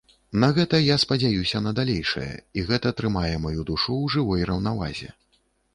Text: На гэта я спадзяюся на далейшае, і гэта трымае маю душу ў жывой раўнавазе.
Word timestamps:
На 0.43 0.47
гэта 0.57 0.79
я 0.83 0.95
спадзяюся 1.03 1.61
на 1.67 1.73
далейшае, 1.81 2.31
і 2.61 2.67
гэта 2.73 2.95
трымае 3.03 3.33
маю 3.47 3.61
душу 3.73 3.87
ў 3.87 4.17
жывой 4.17 4.41
раўнавазе. 4.55 5.09